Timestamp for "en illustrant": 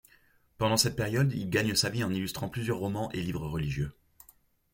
2.03-2.49